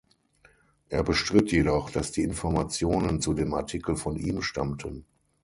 [0.89, 5.05] Er bestritt jedoch, dass die Informationen zu dem Artikel von ihm stammten.